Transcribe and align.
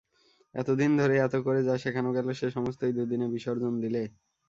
এত 0.55 0.69
দিন 0.79 0.91
ধরে 0.99 1.15
এত 1.19 1.35
করে 1.45 1.59
যা 1.67 1.75
শেখানো 1.83 2.09
গেল 2.17 2.27
সে 2.39 2.47
সমস্তই 2.55 2.93
দু 2.93 3.03
দিনে 3.11 3.27
বিসর্জন 3.33 3.73
দিলে। 3.83 4.03